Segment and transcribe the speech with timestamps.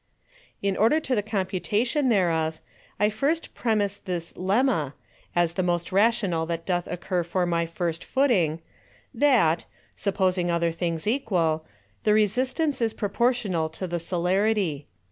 [0.61, 0.69] 3.
[0.69, 2.59] In order to the Computation hereof,
[2.99, 4.93] I first premise this Lemma,
[5.35, 8.63] (as the most rational that doth occur for my first footing,)
[9.13, 11.65] That (supposing other things equal)
[12.03, 14.87] the Resistance is proportional to the Celerity.